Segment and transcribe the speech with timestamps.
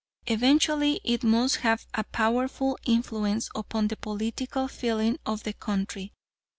[0.25, 6.11] Eventually it must have a powerful influence upon the political feeling of the country.